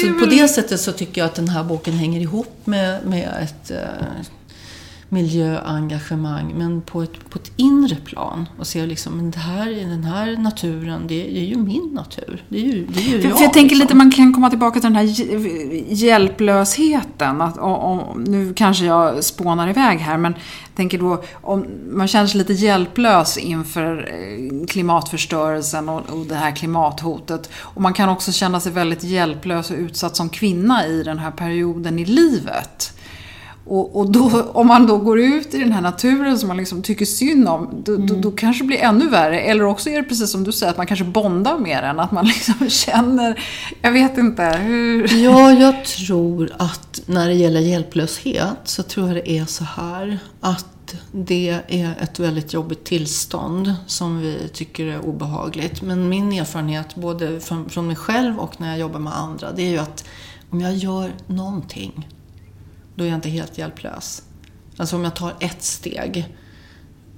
[0.00, 3.06] så på väl- det sättet så tycker jag att den här boken hänger ihop med,
[3.06, 3.78] med ett eh,
[5.08, 8.48] miljöengagemang, men på ett, på ett inre plan.
[8.58, 12.44] Och ser liksom, men det här, den här naturen, det, det är ju min natur.
[12.48, 13.38] Det är ju, det är ju För, jag.
[13.38, 13.80] för jag tänker liksom.
[13.80, 17.40] lite, man kan komma tillbaka till den här hj- hjälplösheten.
[17.40, 22.08] Att, och, och, nu kanske jag spånar iväg här, men jag tänker då om man
[22.08, 27.50] känner sig lite hjälplös inför eh, klimatförstörelsen och, och det här klimathotet.
[27.54, 31.30] Och man kan också känna sig väldigt hjälplös och utsatt som kvinna i den här
[31.30, 32.92] perioden i livet.
[33.68, 36.82] Och, och då, om man då går ut i den här naturen som man liksom
[36.82, 39.40] tycker synd om, då, då, då kanske det blir ännu värre.
[39.40, 42.00] Eller också är det precis som du säger, att man kanske bondar med den.
[42.00, 43.44] Att man liksom känner,
[43.82, 45.24] jag vet inte, hur...
[45.24, 50.18] Ja, jag tror att när det gäller hjälplöshet så tror jag det är så här
[50.40, 55.82] att det är ett väldigt jobbigt tillstånd som vi tycker är obehagligt.
[55.82, 59.70] Men min erfarenhet, både från mig själv och när jag jobbar med andra, det är
[59.70, 60.04] ju att
[60.50, 62.08] om jag gör någonting,
[62.98, 64.22] då är jag inte helt hjälplös.
[64.76, 66.34] Alltså om jag tar ett steg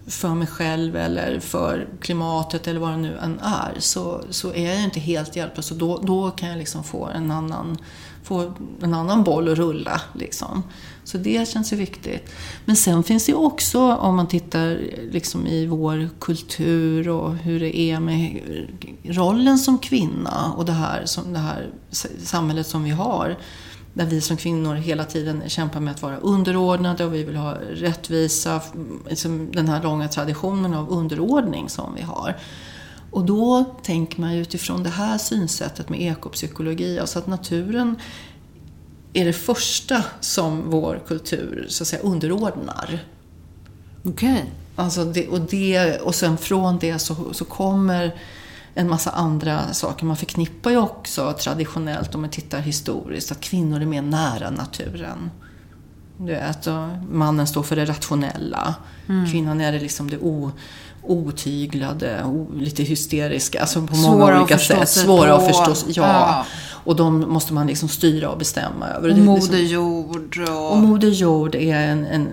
[0.07, 4.71] för mig själv eller för klimatet eller vad det nu än är så, så är
[4.75, 7.79] jag inte helt hjälplös och då, då kan jag liksom få en annan,
[8.23, 10.01] få en annan boll att rulla.
[10.15, 10.63] Liksom.
[11.05, 12.31] Så det känns ju viktigt.
[12.65, 14.81] Men sen finns det ju också, om man tittar
[15.13, 18.41] liksom i vår kultur och hur det är med
[19.05, 21.71] rollen som kvinna och det här, som det här
[22.23, 23.37] samhället som vi har
[23.95, 27.55] där vi som kvinnor hela tiden kämpar med att vara underordnade och vi vill ha
[27.73, 28.63] rättvisa,
[29.09, 32.37] liksom den här långa traditionen av underordning som vi har.
[33.11, 37.97] Och då tänker man ju utifrån det här synsättet med ekopsykologi, alltså att naturen
[39.13, 43.05] är det första som vår kultur så att säga underordnar.
[44.05, 44.33] Okej.
[44.33, 44.45] Okay.
[44.77, 48.21] Alltså det, och, det, och sen från det så, så kommer
[48.75, 50.07] en massa andra saker.
[50.07, 55.31] Man förknippar ju också traditionellt, om man tittar historiskt, att kvinnor är mer nära naturen.
[56.17, 56.69] Du vet,
[57.11, 58.75] mannen står för det rationella.
[59.09, 59.31] Mm.
[59.31, 60.53] Kvinnan är det liksom det o,
[61.03, 62.25] otyglade,
[62.57, 63.61] lite hysteriska.
[63.61, 64.89] Alltså på många Svåra olika sätt.
[64.89, 65.91] Svåra att förstå.
[66.01, 66.07] Ja.
[66.07, 66.47] ja.
[66.85, 69.11] Och de måste man liksom styra och bestämma över.
[69.11, 70.39] Och Moder Jord.
[70.49, 70.73] Och...
[70.73, 72.29] och Moder Jord är en, en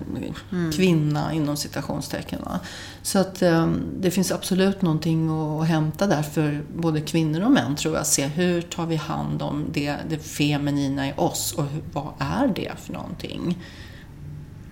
[0.52, 0.72] mm.
[0.72, 2.40] kvinna inom citationstecken.
[2.44, 2.60] Va?
[3.02, 7.50] Så att um, det finns absolut någonting att, att hämta där för både kvinnor och
[7.50, 8.06] män tror jag.
[8.06, 12.52] Se hur tar vi hand om det, det feminina i oss och hur, vad är
[12.54, 13.58] det för någonting?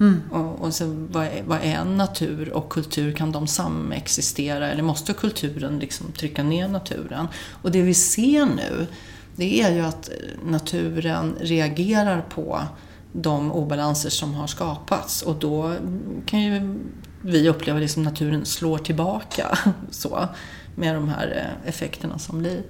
[0.01, 0.23] Mm.
[0.31, 3.13] Och, och så, vad, är, vad är natur och kultur?
[3.13, 7.29] Kan de samexistera eller måste kulturen liksom trycka ner naturen?
[7.63, 8.87] Och det vi ser nu
[9.37, 10.11] det är ju att
[10.45, 12.63] naturen reagerar på
[13.13, 15.75] de obalanser som har skapats och då
[16.27, 16.79] kan ju
[17.23, 19.59] vi uppleva det som naturen slår tillbaka
[19.91, 20.29] så,
[20.75, 22.63] med de här eh, effekterna som blir.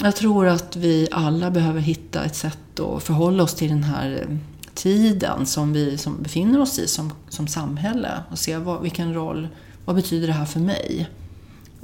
[0.00, 4.26] Jag tror att vi alla behöver hitta ett sätt att förhålla oss till den här
[4.28, 4.36] eh,
[4.74, 9.48] tiden som vi som befinner oss i som, som samhälle och se vad, vilken roll,
[9.84, 11.08] vad betyder det här för mig?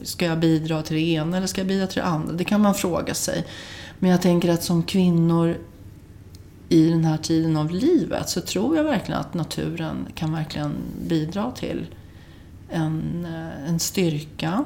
[0.03, 2.33] Ska jag bidra till det ena eller ska jag bidra till det andra?
[2.33, 3.45] Det kan man fråga sig.
[3.99, 5.57] Men jag tänker att som kvinnor
[6.69, 10.73] i den här tiden av livet så tror jag verkligen att naturen kan verkligen
[11.09, 11.87] bidra till
[12.71, 14.65] en, eh, en styrka.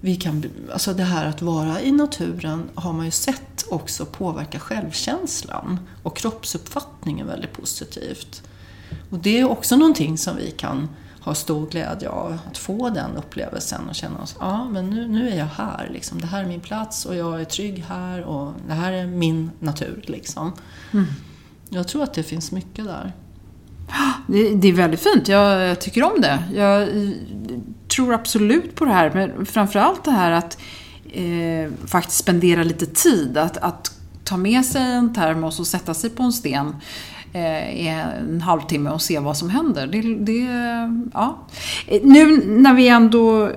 [0.00, 4.58] Vi kan, alltså det här att vara i naturen har man ju sett också påverka
[4.58, 8.42] självkänslan och kroppsuppfattningen väldigt positivt.
[9.10, 10.88] Och det är också någonting som vi kan
[11.20, 15.28] har stor glädje av att få den upplevelsen och känna oss, ja men nu, nu
[15.28, 16.20] är jag här, liksom.
[16.20, 19.50] det här är min plats och jag är trygg här och det här är min
[19.58, 20.04] natur.
[20.06, 20.52] Liksom.
[20.92, 21.06] Mm.
[21.68, 23.12] Jag tror att det finns mycket där.
[24.26, 26.42] Det, det, är väldigt fint, jag, jag tycker om det.
[26.54, 26.88] Jag
[27.98, 30.58] tror absolut på det här, men framförallt det här att
[31.12, 33.38] eh, faktiskt spendera lite tid.
[33.38, 33.90] Att, att
[34.24, 36.74] ta med sig en termos och sätta sig på en sten
[37.32, 39.86] Eh, i en halvtimme och se vad som händer.
[39.86, 40.46] Det, det,
[41.12, 41.38] ja.
[42.02, 43.50] Nu när vi ändå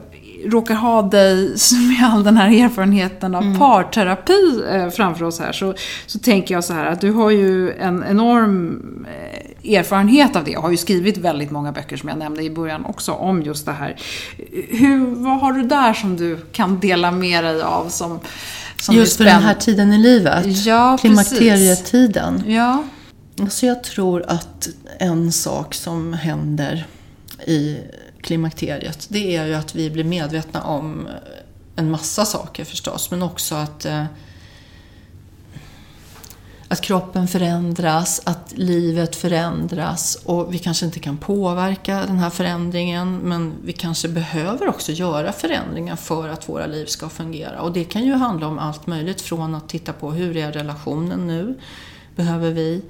[0.45, 1.56] råkar ha dig
[1.88, 3.60] med all den här erfarenheten av mm.
[3.60, 5.73] parterapi eh, framför oss här så,
[6.06, 9.30] så tänker jag så här att du har ju en enorm eh,
[9.63, 10.52] erfarenhet av det.
[10.52, 13.65] Jag har ju skrivit väldigt många böcker som jag nämnde i början också om just
[13.65, 14.00] det här.
[14.69, 18.19] Hur, vad har du där som du kan dela med dig av som,
[18.82, 20.65] som Just för den här tiden i livet?
[20.65, 22.43] Ja, Klimakterietiden?
[22.47, 22.84] Ja.
[23.39, 24.69] Alltså jag tror att
[25.00, 26.86] en sak som händer
[27.47, 27.78] i
[28.21, 31.08] klimakteriet, det är ju att vi blir medvetna om
[31.76, 34.06] en massa saker förstås, men också att, eh,
[36.71, 43.17] att kroppen förändras, att livet förändras och vi kanske inte kan påverka den här förändringen,
[43.17, 47.62] men vi kanske behöver också göra förändringar för att våra liv ska fungera.
[47.62, 51.27] Och det kan ju handla om allt möjligt, från att titta på hur är relationen
[51.27, 51.60] nu?
[52.15, 52.81] Behöver vi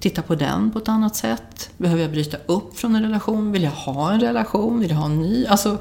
[0.00, 1.70] titta på den på ett annat sätt?
[1.76, 3.52] Behöver jag bryta upp från en relation?
[3.52, 4.80] Vill jag ha en relation?
[4.80, 5.46] Vill jag ha en ny?
[5.46, 5.78] Alltså,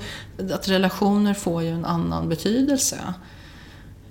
[0.53, 2.99] att relationer får ju en annan betydelse.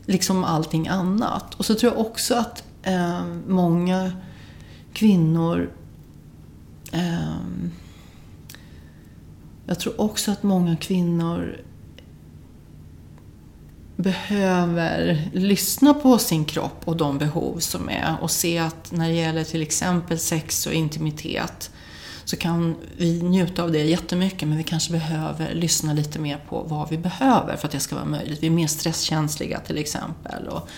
[0.07, 1.55] Liksom allting annat.
[1.55, 4.13] Och så tror jag också att eh, många
[4.93, 5.71] kvinnor
[6.93, 7.39] eh,
[9.67, 11.61] jag tror också att många kvinnor
[13.97, 19.15] behöver lyssna på sin kropp och de behov som är och se att när det
[19.15, 21.71] gäller till exempel sex och intimitet
[22.29, 26.63] så kan vi njuta av det jättemycket men vi kanske behöver lyssna lite mer på
[26.63, 28.43] vad vi behöver för att det ska vara möjligt.
[28.43, 30.69] Vi är mer stresskänsliga till exempel och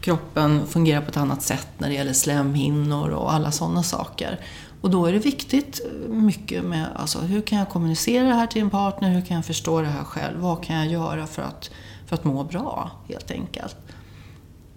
[0.00, 4.40] kroppen fungerar på ett annat sätt när det gäller slemhinnor och alla sådana saker.
[4.80, 8.62] Och då är det viktigt mycket med alltså, hur kan jag kommunicera det här till
[8.62, 11.70] en partner, hur kan jag förstå det här själv, vad kan jag göra för att
[12.06, 13.76] för att må bra, helt enkelt.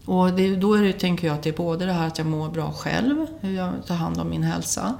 [0.06, 2.28] Och det, då är det, tänker jag att det är både det här att jag
[2.28, 4.96] mår bra själv, hur jag tar hand om min hälsa,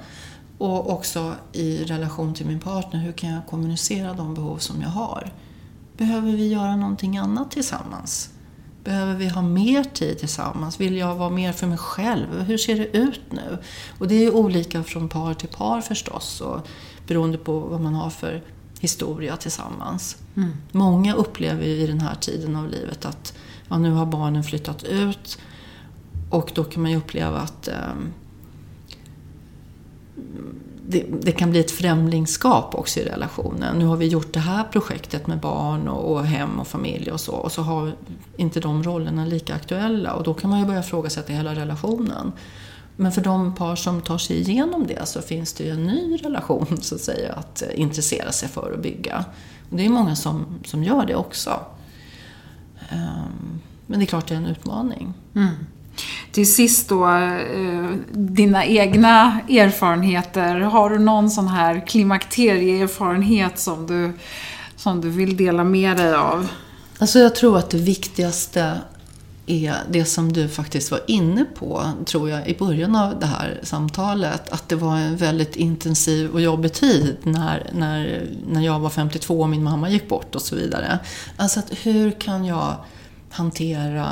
[0.62, 4.90] och också i relation till min partner, hur kan jag kommunicera de behov som jag
[4.90, 5.34] har?
[5.98, 8.30] Behöver vi göra någonting annat tillsammans?
[8.84, 10.80] Behöver vi ha mer tid tillsammans?
[10.80, 12.42] Vill jag vara mer för mig själv?
[12.42, 13.58] Hur ser det ut nu?
[14.00, 16.68] Och det är olika från par till par förstås, och
[17.08, 18.44] beroende på vad man har för
[18.80, 20.18] historia tillsammans.
[20.36, 20.52] Mm.
[20.72, 23.34] Många upplever i den här tiden av livet att
[23.70, 25.38] ja, nu har barnen flyttat ut
[26.30, 27.94] och då kan man ju uppleva att eh,
[30.92, 33.78] det, det, kan bli ett främlingskap också i relationen.
[33.78, 37.20] Nu har vi gjort det här projektet med barn och, och, hem och familj och
[37.20, 37.92] så och så har
[38.38, 42.32] inte de rollerna lika aktuella och då kan man ju börja ifrågasätta hela relationen.
[42.96, 46.18] Men för de par som tar sig igenom det så finns det ju en ny
[46.18, 49.26] relation så att säga att intressera sig för och bygga.
[49.70, 51.60] Och det är många som, som gör det också.
[52.90, 55.14] Ehm, men det är klart det är en utmaning.
[55.36, 55.56] Mm.
[56.32, 60.60] Till sist då, eh, dina egna erfarenheter.
[60.60, 64.14] Har du någon sån här klimakterieerfarenhet som du,
[64.76, 66.48] som du vill dela med dig av?
[67.00, 68.78] Alltså jag tror att det viktigaste
[69.46, 73.60] är det som du faktiskt var inne på, tror jag, i början av det här
[73.64, 74.50] samtalet.
[74.50, 79.42] Att det var en väldigt intensiv och jobbig tid när, när, när jag var 52
[79.42, 81.00] och min mamma gick bort och så vidare.
[81.38, 82.76] Alltså att hur kan jag
[83.30, 84.10] hantera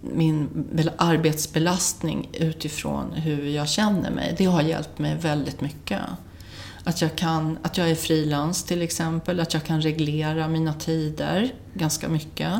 [0.00, 0.64] min
[0.96, 4.34] arbetsbelastning utifrån hur jag känner mig.
[4.38, 6.00] Det har hjälpt mig väldigt mycket.
[6.84, 11.54] Att jag, kan, att jag är frilans till exempel, att jag kan reglera mina tider
[11.74, 12.52] ganska mycket.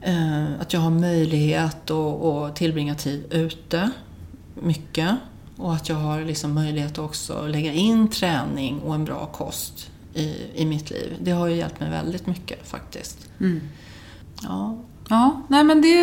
[0.00, 3.90] Eh, att jag har möjlighet att, att tillbringa tid ute
[4.54, 5.16] mycket.
[5.56, 9.90] Och att jag har liksom möjlighet att också lägga in träning och en bra kost
[10.14, 11.16] i, i mitt liv.
[11.20, 13.28] Det har ju hjälpt mig väldigt mycket faktiskt.
[13.40, 13.60] Mm.
[14.42, 14.78] Ja.
[15.08, 15.96] Ja, nej men det,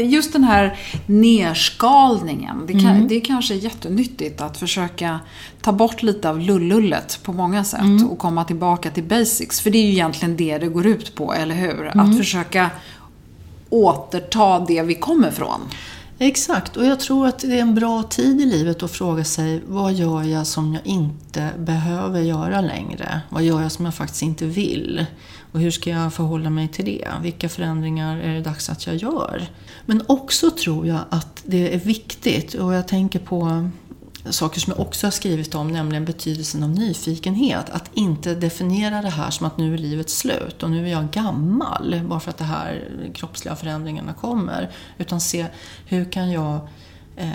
[0.00, 2.66] just den här nerskalningen.
[2.66, 3.08] Det, kan, mm.
[3.08, 5.20] det är kanske jättenyttigt att försöka
[5.62, 8.08] ta bort lite av lullullet på många sätt mm.
[8.08, 9.60] och komma tillbaka till basics.
[9.60, 11.86] För det är ju egentligen det det går ut på, eller hur?
[11.86, 12.00] Mm.
[12.00, 12.70] Att försöka
[13.70, 15.60] återta det vi kommer från.
[16.20, 19.62] Exakt, och jag tror att det är en bra tid i livet att fråga sig
[19.66, 23.20] vad gör jag som jag inte behöver göra längre?
[23.28, 25.06] Vad gör jag som jag faktiskt inte vill?
[25.52, 27.08] Och hur ska jag förhålla mig till det?
[27.22, 29.46] Vilka förändringar är det dags att jag gör?
[29.86, 33.70] Men också tror jag att det är viktigt, och jag tänker på
[34.30, 37.70] saker som jag också har skrivit om, nämligen betydelsen av nyfikenhet.
[37.70, 41.10] Att inte definiera det här som att nu är livet slut och nu är jag
[41.10, 44.70] gammal bara för att de här kroppsliga förändringarna kommer.
[44.98, 45.46] Utan se
[45.86, 46.68] hur kan jag
[47.16, 47.32] eh,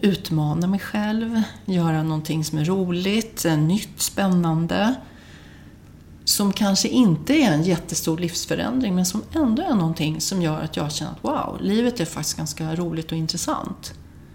[0.00, 4.94] utmana mig själv, göra någonting som är roligt, nytt, spännande.
[6.28, 10.76] Som kanske inte är en jättestor livsförändring men som ändå är någonting som gör att
[10.76, 13.94] jag känner att wow, livet är faktiskt ganska roligt och intressant.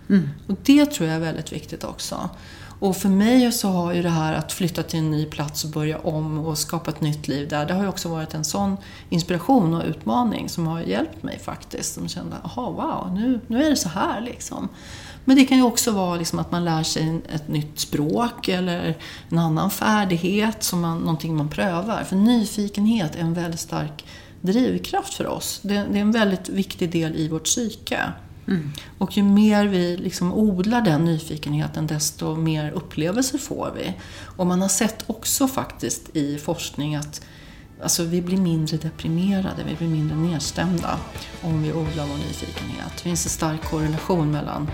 [0.09, 0.29] Mm.
[0.47, 2.29] Och det tror jag är väldigt viktigt också.
[2.81, 5.69] Och för mig så har ju det här att flytta till en ny plats och
[5.69, 8.77] börja om och skapa ett nytt liv där, det har ju också varit en sån
[9.09, 11.93] inspiration och utmaning som har hjälpt mig faktiskt.
[11.93, 14.69] Som kände, jaha, wow, nu, nu är det så här liksom.
[15.25, 18.97] Men det kan ju också vara liksom att man lär sig ett nytt språk eller
[19.29, 22.03] en annan färdighet, som man, någonting man prövar.
[22.03, 24.05] För nyfikenhet är en väldigt stark
[24.41, 25.59] drivkraft för oss.
[25.63, 27.99] Det, det är en väldigt viktig del i vårt psyke.
[28.47, 28.71] Mm.
[28.97, 33.93] Och ju mer vi liksom odlar den nyfikenheten desto mer upplevelser får vi.
[34.37, 37.21] Och man har sett också faktiskt i forskning att
[37.83, 40.99] alltså, vi blir mindre deprimerade, vi blir mindre nedstämda
[41.41, 42.91] om vi odlar vår nyfikenhet.
[42.95, 44.71] Det finns en stark korrelation mellan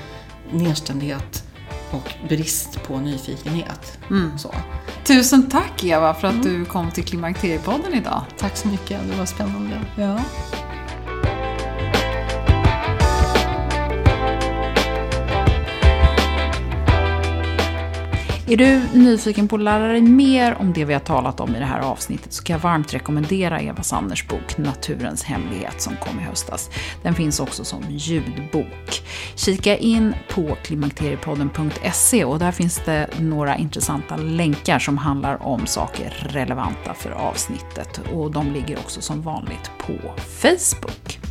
[0.52, 1.44] nedstämdhet
[1.92, 4.00] och brist på nyfikenhet.
[4.10, 4.38] Mm.
[4.38, 4.56] Så.
[5.04, 6.46] Tusen tack Eva för att mm.
[6.46, 8.22] du kom till Klimakteriepodden idag.
[8.38, 9.82] Tack så mycket, det var spännande.
[9.96, 10.20] Ja.
[18.50, 21.60] Är du nyfiken på att lära dig mer om det vi har talat om i
[21.60, 26.20] det här avsnittet så kan jag varmt rekommendera Eva Sanders bok Naturens hemlighet som kom
[26.20, 26.70] i höstas.
[27.04, 29.04] Den finns också som ljudbok.
[29.36, 36.28] Kika in på klimakteriepodden.se och där finns det några intressanta länkar som handlar om saker
[36.30, 41.27] relevanta för avsnittet och de ligger också som vanligt på Facebook.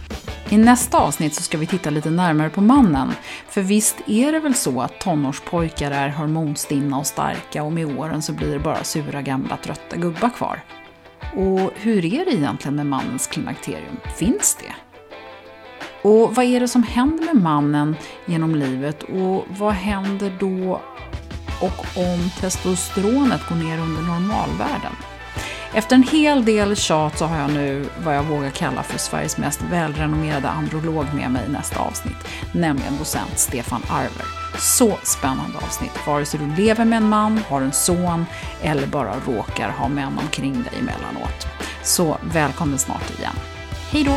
[0.51, 3.13] I nästa avsnitt så ska vi titta lite närmare på mannen.
[3.49, 8.23] För visst är det väl så att tonårspojkar är hormonstinna och starka och med åren
[8.23, 10.65] så blir det bara sura gamla trötta gubbar kvar.
[11.37, 13.97] Och hur är det egentligen med mannens klimakterium?
[14.17, 14.75] Finns det?
[16.09, 20.81] Och vad är det som händer med mannen genom livet och vad händer då
[21.61, 24.93] och om testosteronet går ner under normalvärden?
[25.77, 29.39] Efter en hel del tjat så har jag nu vad jag vågar kalla för Sveriges
[29.39, 34.27] mest välrenommerade androlog med mig i nästa avsnitt, nämligen docent Stefan Arver.
[34.59, 38.27] Så spännande avsnitt, vare sig du lever med en man, har en son
[38.63, 41.47] eller bara råkar ha män omkring dig emellanåt.
[41.83, 43.35] Så välkommen snart igen.
[43.91, 44.17] Hej då!